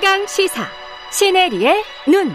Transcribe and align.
최강 0.00 0.26
시사 0.26 0.62
시네리의 1.12 1.82
눈. 2.08 2.30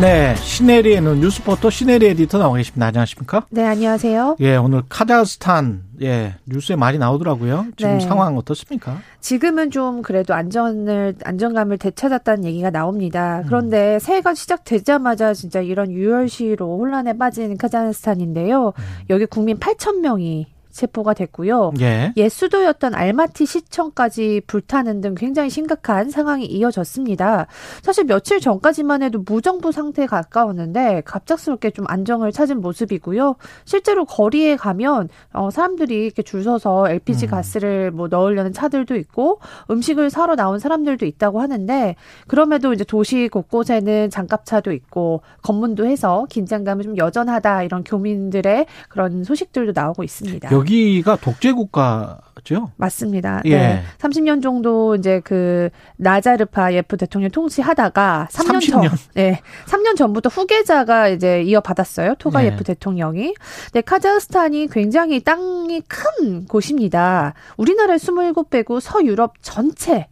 네, 0.00 0.34
시네리의 0.36 1.02
눈 1.02 1.20
뉴스포터 1.20 1.68
시네리 1.68 2.06
에디터 2.06 2.38
나와 2.38 2.56
계십니다. 2.56 2.86
안녕하십니까? 2.86 3.44
네, 3.50 3.62
안녕하세요. 3.66 4.36
예, 4.40 4.56
오늘 4.56 4.80
카자흐스탄 4.88 5.82
예 6.00 6.36
뉴스에 6.46 6.76
많이 6.76 6.96
나오더라고요. 6.96 7.66
지금 7.76 7.98
네. 7.98 8.00
상황 8.00 8.38
어떻습니까? 8.38 9.02
지금은 9.20 9.70
좀 9.70 10.00
그래도 10.00 10.32
안전을 10.32 11.16
안정감을 11.24 11.76
되찾았다는 11.76 12.46
얘기가 12.46 12.70
나옵니다. 12.70 13.42
그런데 13.44 13.98
새해가 13.98 14.32
시작되자마자 14.32 15.34
진짜 15.34 15.60
이런 15.60 15.90
유혈시로 15.90 16.78
혼란에 16.78 17.18
빠진 17.18 17.58
카자흐스탄인데요. 17.58 18.72
여기 19.10 19.26
국민 19.26 19.58
8천 19.58 20.00
명이 20.00 20.46
체포가 20.70 21.14
됐고요. 21.14 21.72
예. 21.80 22.12
옛 22.16 22.28
수도였던 22.28 22.94
알마티 22.94 23.46
시청까지 23.46 24.42
불타는 24.46 25.00
등 25.00 25.14
굉장히 25.14 25.50
심각한 25.50 26.10
상황이 26.10 26.46
이어졌습니다. 26.46 27.46
사실 27.82 28.04
며칠 28.04 28.40
전까지만 28.40 29.02
해도 29.02 29.22
무정부 29.24 29.72
상태에 29.72 30.06
가까웠는데 30.06 31.02
갑작스럽게 31.04 31.70
좀 31.70 31.84
안정을 31.88 32.32
찾은 32.32 32.60
모습이고요. 32.60 33.36
실제로 33.64 34.04
거리에 34.04 34.56
가면 34.56 35.08
어, 35.32 35.50
사람들이 35.50 36.06
이렇게 36.06 36.22
줄 36.22 36.42
서서 36.42 36.88
LPG 36.88 37.26
음. 37.26 37.30
가스를 37.30 37.90
뭐 37.90 38.08
넣으려는 38.08 38.52
차들도 38.52 38.96
있고 38.96 39.40
음식을 39.70 40.10
사러 40.10 40.36
나온 40.36 40.58
사람들도 40.58 41.06
있다고 41.06 41.40
하는데 41.40 41.96
그럼에도 42.26 42.72
이제 42.72 42.84
도시 42.84 43.28
곳곳에는 43.28 44.10
장갑차도 44.10 44.72
있고 44.72 45.22
검문도 45.42 45.86
해서 45.86 46.26
긴장감이 46.30 46.84
좀 46.84 46.96
여전하다 46.96 47.64
이런 47.64 47.84
교민들의 47.84 48.66
그런 48.88 49.24
소식들도 49.24 49.72
나오고 49.74 50.02
있습니다. 50.02 50.48
여기가 50.60 51.16
독재 51.16 51.52
국가죠? 51.52 52.70
맞습니다. 52.76 53.42
예. 53.44 53.56
네. 53.56 53.82
30년 53.98 54.42
정도 54.42 54.94
이제 54.94 55.20
그 55.24 55.70
나자르파 55.96 56.72
예프 56.74 56.96
대통령 56.96 57.30
통치하다가 57.30 58.28
3년 58.30 58.52
30 58.52 58.70
전, 58.70 58.80
년? 58.82 58.92
네, 59.14 59.40
3년 59.66 59.96
전부터 59.96 60.28
후계자가 60.28 61.08
이제 61.08 61.42
이어받았어요. 61.42 62.14
토가예프 62.18 62.58
네. 62.58 62.74
대통령이. 62.74 63.34
네, 63.72 63.80
카자흐스탄이 63.80 64.68
굉장히 64.68 65.20
땅이 65.20 65.82
큰 65.88 66.46
곳입니다. 66.46 67.34
우리나라의 67.56 67.98
27 67.98 68.32
빼고 68.50 68.80
서유럽 68.80 69.34
전체 69.42 70.06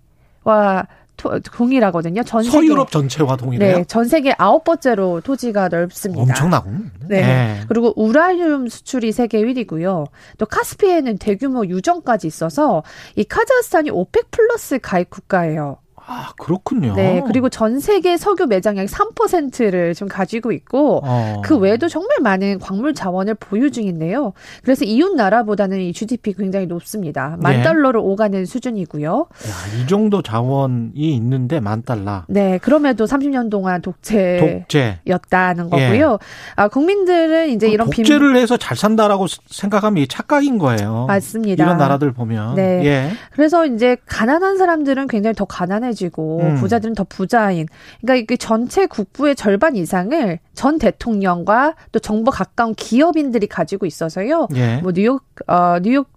와 0.45 0.87
토- 1.19 1.39
동일하거든요. 1.41 2.23
전 2.23 2.43
세계. 2.43 2.57
서유럽 2.57 2.91
전체와 2.91 3.37
동일해요? 3.37 3.77
네, 3.79 3.85
전 3.85 4.07
세계 4.07 4.35
아홉 4.39 4.65
번째로 4.65 5.21
토지가 5.21 5.69
넓습니다. 5.69 6.23
엄청나고. 6.23 6.71
네. 7.09 7.17
예. 7.19 7.61
그리고 7.69 7.93
우라늄 7.97 8.69
수출이 8.69 9.13
세계 9.13 9.43
1위고요. 9.43 10.07
또 10.39 10.47
카스피해에는 10.47 11.19
대규모 11.19 11.67
유정까지 11.67 12.27
있어서 12.27 12.83
이 13.17 13.25
카자흐스탄이 13.25 13.91
OPEC 13.91 14.31
플러스 14.31 14.79
가입 14.79 15.11
국가예요. 15.11 15.77
아, 16.11 16.31
그렇군요. 16.39 16.95
네. 16.95 17.23
그리고 17.27 17.51
전 17.51 17.81
세계 17.81 18.17
석유 18.17 18.47
매장량 18.47 18.87
3%를 18.87 19.95
좀 19.95 20.09
가지고 20.09 20.53
있고 20.53 21.03
어. 21.05 21.43
그 21.45 21.57
외에도 21.59 21.87
정말 21.87 22.17
많은 22.23 22.59
광물 22.61 22.95
자원을 22.95 23.35
보유 23.35 23.71
중인데요. 23.71 24.33
그래서 24.63 24.87
이웃 24.87 25.15
나라보다는 25.15 25.81
이 25.81 25.93
GDP 25.93 26.33
굉장히 26.33 26.67
높습니다. 26.67 27.37
만 27.41 27.57
예. 27.59 27.63
달러를 27.63 28.01
오가는 28.03 28.47
수준이고요. 28.47 29.27
야, 29.29 29.83
이 29.83 29.87
정도 29.87 30.23
자원이 30.23 30.93
있는데 30.95 31.61
만 31.61 31.83
달러. 31.83 32.25
네. 32.29 32.57
그럼에도 32.63 33.05
30년 33.05 33.51
동안 33.51 33.83
독재. 33.83 34.39
독재. 34.63 35.01
였다는 35.07 35.69
거고요. 35.69 36.19
아, 36.57 36.69
국민들은 36.69 37.51
이제 37.51 37.69
이런 37.69 37.91
빈- 37.91 38.05
독재를 38.05 38.35
해서 38.37 38.57
잘 38.57 38.79
산다라고 38.79 39.27
생각하면 39.51 39.99
이게 39.99 40.07
착각인 40.09 40.57
거예요. 40.57 41.05
맞습니다. 41.07 41.63
이런 41.65 41.77
나라들 41.77 42.13
보면. 42.13 42.55
네. 42.55 42.83
예. 42.87 43.11
그래서 43.33 43.67
이제 43.67 43.99
가난한 44.07 44.57
사람들은 44.57 45.07
굉장히 45.09 45.35
더 45.35 45.45
가난해 45.45 45.93
지고 45.99 46.41
음. 46.41 46.55
부자들은 46.57 46.95
더 46.95 47.05
부자인. 47.05 47.67
그러니까 48.01 48.23
이게 48.23 48.37
전체 48.37 48.87
국부의 48.87 49.35
절반 49.35 49.75
이상을 49.77 50.39
전 50.55 50.79
대통령과 50.79 51.75
또 51.93 51.99
정부 51.99 52.31
가까운 52.31 52.75
기업인들이 52.75 53.49
가지고 53.49 53.85
있어서요. 53.87 54.49
예. 54.55 54.77
뭐 54.77 54.93
뉴욕 54.93 55.23
어 55.49 55.79
뉴욕 55.83 56.09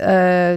어 0.00 0.56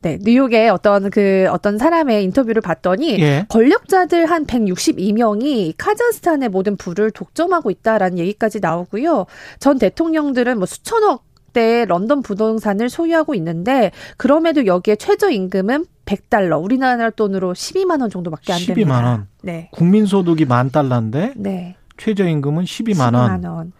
네, 0.00 0.16
뉴욕의 0.20 0.70
어떤 0.70 1.10
그 1.10 1.48
어떤 1.50 1.76
사람의 1.76 2.22
인터뷰를 2.22 2.62
봤더니 2.62 3.18
예. 3.18 3.46
권력자들 3.48 4.26
한 4.26 4.46
162명이 4.46 5.74
카자흐스탄의 5.76 6.50
모든 6.50 6.76
부를 6.76 7.10
독점하고 7.10 7.70
있다라는 7.72 8.18
얘기까지 8.18 8.60
나오고요. 8.60 9.26
전 9.58 9.78
대통령들은 9.78 10.58
뭐 10.58 10.66
수천억 10.66 11.24
대 11.58 11.84
런던 11.86 12.22
부동산을 12.22 12.88
소유하고 12.88 13.34
있는데 13.34 13.90
그럼에도 14.16 14.64
여기에 14.64 14.94
최저 14.94 15.28
임금은 15.28 15.86
100달러, 16.06 16.62
우리나라 16.62 17.10
돈으로 17.10 17.52
12만 17.52 18.00
원 18.00 18.10
정도밖에 18.10 18.52
안 18.52 18.60
12만 18.60 18.66
됩니다. 18.66 19.10
원. 19.10 19.26
네. 19.42 19.68
국민 19.72 20.06
소득이 20.06 20.44
만 20.44 20.70
달러인데 20.70 21.32
네. 21.36 21.74
최저임금은 21.96 22.62
12만 22.62 23.16
원. 23.16 23.42
12만 23.42 23.50
원. 23.50 23.72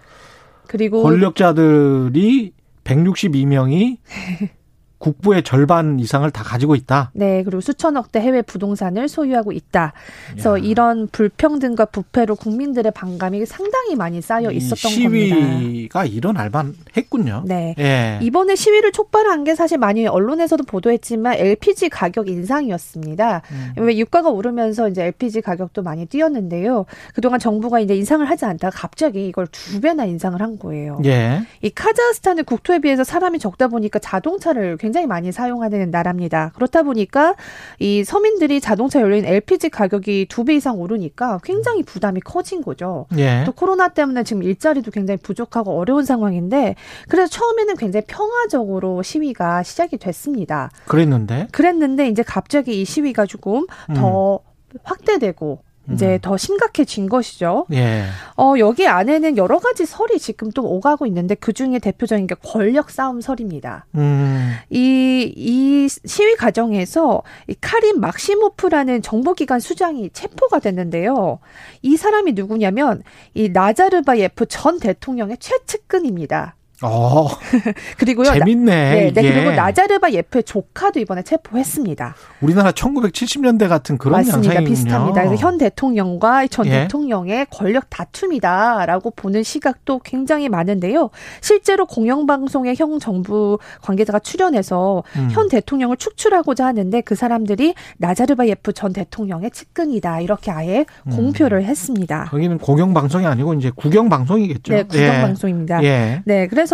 그리고 0.66 1.04
권력자들이 1.04 2.52
162명이 2.82 3.98
국부의 4.98 5.42
절반 5.42 5.98
이상을 6.00 6.28
다 6.30 6.42
가지고 6.42 6.74
있다. 6.74 7.10
네, 7.14 7.42
그리고 7.44 7.60
수천억 7.60 8.12
대 8.12 8.20
해외 8.20 8.42
부동산을 8.42 9.08
소유하고 9.08 9.52
있다. 9.52 9.92
그래서 10.30 10.58
야. 10.58 10.62
이런 10.62 11.08
불평등과 11.08 11.86
부패로 11.86 12.36
국민들의 12.36 12.90
반감이 12.92 13.46
상당히 13.46 13.96
많이 13.96 14.20
쌓여 14.20 14.50
이 14.50 14.56
있었던 14.56 15.04
겁니다. 15.04 15.36
시위가 15.36 16.04
일어날 16.04 16.50
만했군요. 16.50 17.44
네. 17.46 17.74
예. 17.78 18.18
이번에 18.22 18.56
시위를 18.56 18.92
촉발한 18.92 19.44
게 19.44 19.54
사실 19.54 19.78
많이 19.78 20.06
언론에서도 20.06 20.64
보도했지만 20.64 21.34
LPG 21.34 21.88
가격 21.88 22.28
인상이었습니다. 22.28 23.42
음. 23.50 23.72
왜 23.76 23.96
유가가 23.96 24.30
오르면서 24.30 24.88
이제 24.88 25.04
LPG 25.04 25.42
가격도 25.42 25.82
많이 25.82 26.06
뛰었는데요. 26.06 26.86
그동안 27.14 27.38
정부가 27.38 27.80
이제 27.80 27.94
인상을 27.94 28.28
하지 28.28 28.44
않다가 28.44 28.76
갑자기 28.76 29.26
이걸 29.26 29.46
두 29.46 29.80
배나 29.80 30.04
인상을 30.04 30.40
한 30.40 30.58
거예요. 30.58 31.00
예. 31.04 31.42
이 31.62 31.70
카자흐스탄은 31.70 32.44
국토에 32.44 32.80
비해서 32.80 33.04
사람이 33.04 33.38
적다 33.38 33.68
보니까 33.68 33.98
자동차를 33.98 34.76
굉장히 34.88 35.06
많이 35.06 35.32
사용하는 35.32 35.90
나라입니다. 35.90 36.52
그렇다 36.54 36.82
보니까 36.82 37.34
이 37.78 38.04
서민들이 38.04 38.58
자동차 38.60 39.02
연료인 39.02 39.26
LPG 39.26 39.68
가격이 39.68 40.26
두 40.30 40.44
배 40.48 40.54
이상 40.54 40.80
오르니까 40.80 41.40
굉장히 41.44 41.82
부담이 41.82 42.20
커진 42.22 42.62
거죠. 42.62 43.04
예. 43.18 43.42
또 43.44 43.52
코로나 43.52 43.88
때문에 43.88 44.22
지금 44.24 44.42
일자리도 44.42 44.90
굉장히 44.92 45.18
부족하고 45.18 45.78
어려운 45.78 46.06
상황인데 46.06 46.74
그래서 47.08 47.28
처음에는 47.30 47.76
굉장히 47.76 48.06
평화적으로 48.06 49.02
시위가 49.02 49.62
시작이 49.62 49.98
됐습니다. 49.98 50.70
그랬는데. 50.86 51.48
그랬는데 51.52 52.08
이제 52.08 52.22
갑자기 52.22 52.80
이 52.80 52.86
시위가 52.86 53.26
조금 53.26 53.66
더 53.94 54.40
확대되고 54.84 55.60
이제 55.92 56.14
음. 56.14 56.18
더 56.20 56.36
심각해진 56.36 57.08
것이죠. 57.08 57.66
예. 57.72 58.04
어, 58.36 58.54
여기 58.58 58.86
안에는 58.86 59.36
여러 59.36 59.58
가지 59.58 59.86
설이 59.86 60.18
지금 60.18 60.50
또 60.50 60.64
오가고 60.64 61.06
있는데 61.06 61.34
그 61.34 61.52
중에 61.52 61.78
대표적인 61.78 62.26
게 62.26 62.34
권력 62.44 62.90
싸움 62.90 63.20
설입니다. 63.20 63.86
음. 63.94 64.54
이, 64.70 65.32
이 65.36 65.88
시위 65.88 66.36
과정에서 66.36 67.22
이 67.46 67.54
카린 67.60 68.00
막시모프라는 68.00 69.02
정보기관 69.02 69.60
수장이 69.60 70.10
체포가 70.10 70.58
됐는데요. 70.58 71.38
이 71.82 71.96
사람이 71.96 72.32
누구냐면 72.32 73.02
이 73.34 73.48
나자르바예프 73.48 74.46
전 74.46 74.78
대통령의 74.78 75.38
최측근입니다. 75.38 76.57
어. 76.82 77.26
그리고요. 77.98 78.32
재밌네. 78.32 78.64
네, 78.64 79.12
네, 79.12 79.20
이게. 79.20 79.34
그리고 79.34 79.50
나자르바 79.50 80.12
예프의 80.12 80.44
조카도 80.44 81.00
이번에 81.00 81.22
체포했습니다. 81.22 82.14
우리나라 82.40 82.70
1970년대 82.70 83.68
같은 83.68 83.98
그런 83.98 84.18
맞습니다. 84.20 84.54
양상이군요. 84.54 84.68
비슷합니다. 84.68 85.24
그래서 85.24 85.42
현 85.42 85.58
대통령과 85.58 86.46
전 86.46 86.66
예. 86.66 86.70
대통령의 86.70 87.46
권력 87.50 87.90
다툼이다라고 87.90 89.10
보는 89.10 89.42
시각도 89.42 90.00
굉장히 90.04 90.48
많은데요. 90.48 91.10
실제로 91.40 91.84
공영방송의 91.86 92.76
형 92.76 92.98
정부 93.00 93.58
관계자가 93.82 94.20
출연해서 94.20 95.02
음. 95.16 95.28
현 95.32 95.48
대통령을 95.48 95.96
축출하고자 95.96 96.64
하는데 96.64 97.00
그 97.00 97.16
사람들이 97.16 97.74
나자르바 97.96 98.46
예프 98.46 98.72
전 98.72 98.92
대통령의 98.92 99.50
측근이다 99.50 100.20
이렇게 100.20 100.52
아예 100.52 100.84
음. 101.06 101.16
공표를 101.16 101.64
했습니다. 101.64 102.26
거기는 102.30 102.58
공영 102.58 102.94
방송이 102.94 103.26
아니고 103.26 103.54
이제 103.54 103.72
국영 103.74 104.08
방송이겠죠. 104.08 104.72
네, 104.72 104.82
국영방송입니다. 104.84 105.82
예. 105.82 106.22
네, 106.24 106.46
그래서 106.46 106.67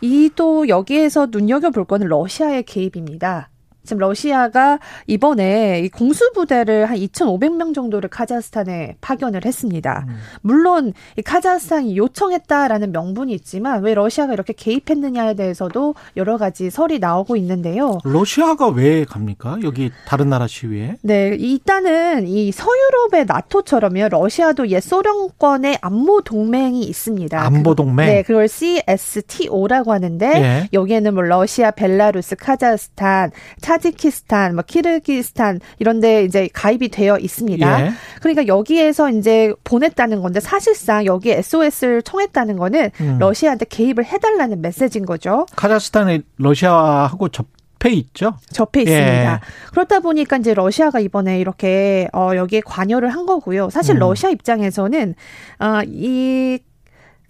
이 0.00 0.30
또 0.36 0.68
여기에서 0.68 1.26
눈여겨볼 1.30 1.84
거는 1.84 2.06
러시아의 2.08 2.62
개입입니다. 2.64 3.50
지금 3.90 3.98
러시아가 3.98 4.78
이번에 5.08 5.80
이 5.80 5.88
공수부대를 5.88 6.88
한 6.88 6.96
2,500명 6.96 7.74
정도를 7.74 8.08
카자흐스탄에 8.08 8.94
파견을 9.00 9.44
했습니다. 9.44 10.04
음. 10.06 10.16
물론 10.42 10.92
이 11.18 11.22
카자흐스탄이 11.22 11.96
요청했다라는 11.96 12.92
명분이 12.92 13.32
있지만 13.32 13.82
왜 13.82 13.94
러시아가 13.94 14.32
이렇게 14.32 14.52
개입했느냐에 14.52 15.34
대해서도 15.34 15.96
여러 16.16 16.38
가지 16.38 16.70
설이 16.70 17.00
나오고 17.00 17.34
있는데요. 17.34 17.98
러시아가 18.04 18.68
왜 18.68 19.04
갑니까? 19.04 19.58
여기 19.64 19.90
다른 20.06 20.28
나라 20.28 20.46
시위에? 20.46 20.94
네, 21.02 21.36
일단은 21.36 22.28
이 22.28 22.52
서유럽의 22.52 23.26
나토처럼요. 23.26 24.08
러시아도 24.10 24.68
옛 24.68 24.78
소련권의 24.78 25.78
안보 25.80 26.20
동맹이 26.20 26.82
있습니다. 26.82 27.40
안보 27.40 27.74
동맹? 27.74 28.06
네, 28.06 28.22
그걸 28.22 28.46
CSTO라고 28.46 29.92
하는데 29.92 30.26
예. 30.36 30.68
여기에는 30.72 31.12
뭐 31.14 31.24
러시아, 31.24 31.72
벨라루스, 31.72 32.36
카자흐스탄, 32.36 33.32
차드, 33.60 33.79
타지키스탄, 33.80 34.54
뭐 34.54 34.62
키르기스탄 34.66 35.60
이런 35.78 36.00
데 36.00 36.24
이제 36.24 36.48
가입이 36.52 36.88
되어 36.88 37.18
있습니다. 37.18 37.86
예. 37.86 37.92
그러니까 38.20 38.46
여기에서 38.46 39.10
이제 39.10 39.52
보냈다는 39.64 40.20
건데 40.20 40.40
사실상 40.40 41.06
여기 41.06 41.30
SOS를 41.30 42.02
청했다는 42.02 42.56
거는 42.56 42.90
음. 43.00 43.16
러시아한테 43.18 43.64
개입을 43.66 44.04
해달라는 44.04 44.60
메시지인 44.60 45.06
거죠. 45.06 45.46
카자흐스탄이 45.56 46.22
러시아하고 46.36 47.28
접해 47.30 47.90
있죠. 47.92 48.34
접해 48.52 48.80
예. 48.80 48.82
있습니다. 48.82 49.40
그렇다 49.70 50.00
보니까 50.00 50.36
이제 50.36 50.54
러시아가 50.54 51.00
이번에 51.00 51.40
이렇게 51.40 52.08
어 52.12 52.32
여기에 52.36 52.60
관여를 52.64 53.08
한 53.10 53.26
거고요. 53.26 53.70
사실 53.70 53.96
음. 53.96 54.00
러시아 54.00 54.30
입장에서는 54.30 55.14
어이 55.58 56.58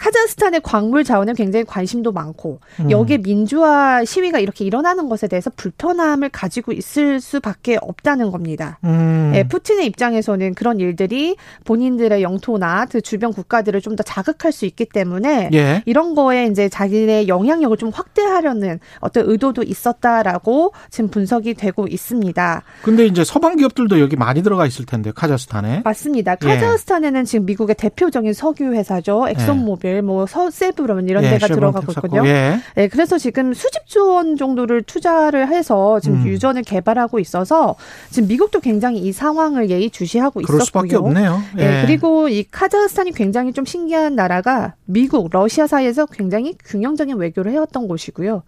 카자흐스탄의 0.01 0.63
광물 0.63 1.05
자원에 1.05 1.35
굉장히 1.35 1.65
관심도 1.65 2.11
많고 2.13 2.59
음. 2.81 2.91
여기에 2.91 3.19
민주화 3.19 4.05
시위가 4.05 4.39
이렇게 4.41 4.65
일어나는 4.65 5.09
것에 5.09 5.29
대해서 5.29 5.51
불편함을 5.55 6.31
가지고 6.31 6.73
있을 6.73 7.21
수밖에 7.21 7.79
없다는 7.81 8.31
겁니다. 8.31 8.79
음. 8.85 9.33
예, 9.35 9.47
푸틴의 9.47 9.87
입장에서는 9.87 10.55
그런 10.55 10.81
일들이 10.81 11.37
본인들의 11.65 12.23
영토나 12.23 12.87
그 12.87 13.01
주변 13.01 13.33
국가들을 13.33 13.81
좀 13.81 13.91
더 13.97 14.03
자극할 14.05 14.53
수 14.53 14.67
있기 14.67 14.87
때문에 14.87 15.51
예. 15.53 15.83
이런 15.85 16.15
거에 16.15 16.47
이제 16.47 16.69
자기네 16.69 17.27
영향력을 17.27 17.77
좀 17.77 17.91
확대하려는 17.91 18.79
어떤 19.01 19.29
의도도 19.29 19.65
있었다라고 19.65 20.73
지금 20.91 21.11
분석이 21.11 21.55
되고 21.55 21.87
있습니다. 21.87 22.63
근데 22.83 23.07
이제 23.07 23.25
서방 23.25 23.57
기업들도 23.57 24.01
여기 24.01 24.17
많이 24.17 24.43
들어가 24.43 24.65
있을 24.65 24.87
텐데 24.87 25.11
카자흐스탄에. 25.15 25.83
맞습니다. 25.85 26.37
예. 26.43 26.47
카자흐스탄에는 26.47 27.25
지금 27.25 27.47
미국의 27.47 27.75
대표적인 27.77 28.33
석유 28.33 28.73
회사죠. 28.73 29.27
엑손모빌, 29.29 29.90
뭐 30.03 30.27
서세브론 30.27 31.09
이런 31.09 31.25
예, 31.25 31.31
데가 31.31 31.49
들어가고. 31.49 31.93
있거든요. 31.93 32.27
예. 32.27 32.61
네, 32.75 32.89
그래서 32.89 33.19
지금 33.19 33.53
수십조 33.53 34.13
원 34.15 34.37
정도를 34.37 34.83
투자를 34.83 35.49
해서 35.49 35.99
지금 36.01 36.23
음. 36.23 36.27
유전을 36.27 36.63
개발하고 36.63 37.19
있어서 37.19 37.75
지금 38.11 38.29
미국도 38.29 38.61
굉장히 38.61 39.01
이 39.01 39.13
상황을 39.13 39.69
예의주시하고 39.71 40.41
그럴 40.43 40.61
있었고요. 40.63 40.65
수밖에 40.65 40.97
없네요. 40.97 41.43
예. 41.59 41.65
네, 41.67 41.83
그리고 41.87 42.29
이 42.29 42.45
카자흐스탄이 42.51 43.13
굉장히 43.13 43.53
좀 43.53 43.65
신기한 43.65 44.15
나라가 44.15 44.75
미국, 44.85 45.29
러시아 45.31 45.67
사이에서 45.67 46.07
굉장히 46.07 46.55
균형적인 46.65 47.17
외교를 47.17 47.53
해왔던 47.53 47.89
곳이고요. 47.89 48.43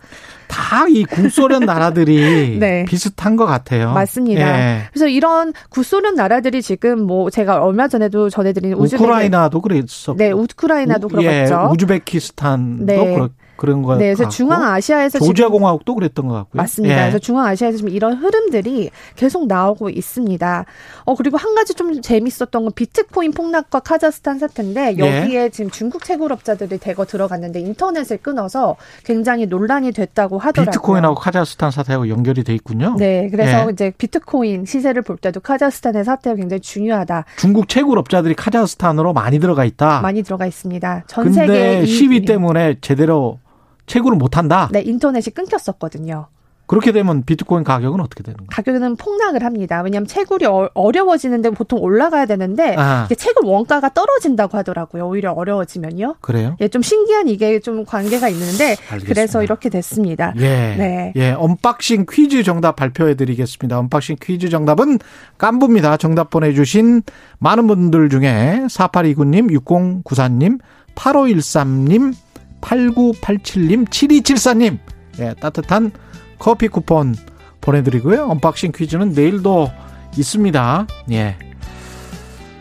다이 0.49 1.05
국소련 1.05 1.65
나라들이 1.65 2.59
네. 2.61 2.85
비슷한 2.87 3.37
것 3.37 3.47
같아요. 3.47 3.93
맞습니다. 3.93 4.41
예. 4.41 4.83
그래서 4.93 5.09
이런 5.09 5.53
구소련 5.71 6.15
나라들이 6.15 6.61
지금 6.63 7.03
뭐 7.07 7.31
제가 7.31 7.63
얼마 7.63 7.89
전에도 7.89 8.29
전해드린 8.31 8.75
우크라이나도 8.75 9.61
그랬었고. 9.61 10.19
네, 10.19 10.31
우크라이나도 10.31 11.07
우- 11.07 11.11
그렇죠. 11.11 11.29
예, 11.33 11.49
우즈베키스탄도 11.73 12.85
네. 12.87 13.15
그렇, 13.15 13.31
그런 13.57 13.83
거 13.83 13.97
네, 13.97 14.15
그래서. 14.15 14.29
중앙아시아에서 14.29 15.19
조지아 15.21 15.49
공화국도 15.49 15.95
그랬던 15.95 16.27
것 16.27 16.35
같고요. 16.35 16.61
맞습니다. 16.63 16.95
예. 16.97 17.01
그래서 17.03 17.19
중앙아시아에서 17.19 17.77
지금 17.79 17.93
이런 17.93 18.15
흐름들이 18.17 18.91
계속 19.15 19.47
나오고 19.47 19.91
있습니다. 19.91 20.65
어 21.05 21.15
그리고 21.15 21.37
한 21.37 21.55
가지 21.55 21.75
좀 21.75 22.01
재밌었던 22.03 22.51
건 22.51 22.73
비트코인 22.75 23.33
폭락과 23.33 23.81
카자흐스탄 23.81 24.39
사태인데 24.39 24.97
예. 24.99 25.23
여기에 25.23 25.51
지금 25.51 25.71
중국 25.71 26.05
채굴업자들이 26.05 26.79
대거 26.79 27.05
들어갔는데 27.05 27.61
인터넷을 27.61 28.17
끊어서 28.19 28.77
굉장히 29.05 29.47
논란이 29.47 29.93
됐다고 29.93 30.39
하더라고요. 30.39 30.73
비트코인하고 30.73 31.15
카자흐스탄 31.15 31.71
사태하고 31.71 32.09
연결이 32.09 32.43
돼 32.45 32.55
있군요. 32.55 32.97
네, 32.99 33.29
그래서 33.31 33.67
예. 33.69 33.73
이제 33.73 33.93
비트코인 33.97 34.65
시세를 34.65 35.03
볼 35.03 35.17
때도 35.19 35.41
카자흐스탄의 35.41 36.05
사태가 36.05 36.37
굉장히 36.37 36.61
중요하다. 36.61 37.27
중국 37.39 37.69
채굴업자들이 37.69 38.35
카자흐스탄으로 38.35 39.13
많이 39.13 39.39
들어가 39.39 39.65
있다. 39.65 40.01
많이 40.01 40.23
들어가 40.23 40.47
있습니다. 40.47 41.05
전 41.07 41.33
세계 41.33 41.87
시위 41.87 42.17
이- 42.17 42.25
때문에 42.25 42.77
제대로 42.81 43.39
채굴을 43.87 44.17
못 44.17 44.37
한다. 44.37 44.69
네, 44.73 44.81
인터넷이 44.83 45.33
끊겼었거든요. 45.35 46.27
그렇게 46.67 46.93
되면 46.93 47.23
비트코인 47.25 47.65
가격은 47.65 48.01
어떻게 48.01 48.23
되는 48.23 48.37
거예요? 48.39 48.47
가격은 48.51 48.97
폭락을 48.97 49.45
합니다. 49.45 49.83
왜냐하면 49.83 50.07
채굴이 50.07 50.47
어- 50.47 50.71
어려워지는데 50.73 51.51
보통 51.51 51.83
올라가야 51.83 52.25
되는데 52.25 52.77
아. 52.79 53.07
채굴 53.15 53.45
원가가 53.45 53.91
떨어진다고 53.93 54.57
하더라고요. 54.57 55.07
오히려 55.07 55.33
어려워지면요. 55.33 56.15
그래요? 56.23 56.57
예, 56.61 56.69
좀 56.69 56.81
신기한 56.81 57.29
이게 57.29 57.61
좀 57.61 57.85
관계가 57.85 58.29
있는데 58.31 58.77
알겠습니다. 58.89 59.07
그래서 59.07 59.43
이렇게 59.43 59.69
됐습니다. 59.69 60.33
예. 60.39 60.43
네. 60.79 61.13
예. 61.17 61.31
unboxing 61.33 62.07
퀴즈 62.11 62.43
정답 62.43 62.77
발표해 62.77 63.17
드리겠습니다. 63.17 63.79
unboxing 63.79 64.17
퀴즈 64.23 64.49
정답은 64.49 64.99
깐부입니다. 65.37 65.99
정답 65.99 66.31
보내주신 66.31 67.03
많은 67.39 67.67
분들 67.67 68.09
중에 68.09 68.63
4829님, 68.69 69.51
6094님, 69.61 70.59
8513님, 70.95 72.15
8987님, 72.63 73.89
7274님, 73.89 74.79
예, 75.19 75.35
따뜻한 75.39 75.93
커피 76.39 76.69
쿠폰 76.69 77.15
보내드리고요. 77.61 78.25
unboxing 78.25 78.73
퀴즈는 78.75 79.13
내일도 79.13 79.71
있습니다. 80.17 80.87
예. 81.13 81.37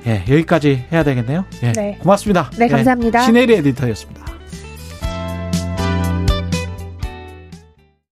예, 0.07 0.24
여기까지 0.30 0.86
해야 0.92 1.03
되겠네요. 1.03 1.45
예. 1.63 1.71
네. 1.71 1.98
고맙습니다. 2.01 2.50
네, 2.57 2.68
감사합니다. 2.68 3.21
예, 3.21 3.25
신혜리 3.25 3.53
에디터였습니다. 3.56 4.31